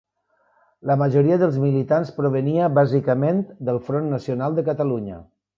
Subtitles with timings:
[0.91, 5.25] La majoria dels militants provenia, bàsicament, del Front Nacional de Catalunya.